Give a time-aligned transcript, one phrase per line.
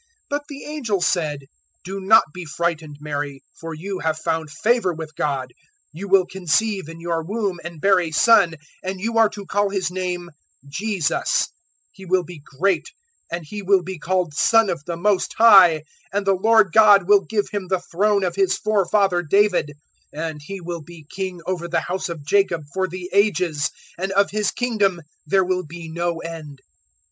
[0.01, 1.39] 001:030 But the angel said,
[1.83, 5.53] "Do not be frightened, Mary, for you have found favour with God.
[5.93, 9.45] 001:031 You will conceive in your womb and bear a son; and you are to
[9.45, 10.31] call His name
[10.67, 11.49] JESUS.
[11.49, 11.49] 001:032
[11.91, 12.89] He will be great
[13.31, 17.21] and He will be called `Son of the Most High.' And the Lord God will
[17.23, 19.75] give Him the throne of His forefather David;
[20.15, 24.11] 001:033 and He will be King over the House of Jacob for the Ages, and
[24.13, 26.57] of His Kingdom there will be no end."